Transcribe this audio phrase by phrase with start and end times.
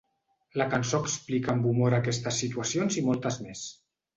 [0.61, 3.63] La cançó explica amb humor aquestes situacions i moltes més.